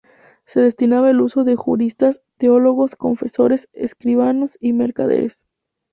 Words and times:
Se 0.47 0.59
destinaba 0.59 1.09
al 1.09 1.21
uso 1.21 1.43
de 1.43 1.55
juristas, 1.55 2.23
teólogos, 2.37 2.95
confesores, 2.95 3.69
escribanos 3.71 4.57
y 4.59 4.73
mercaderes. 4.73 5.45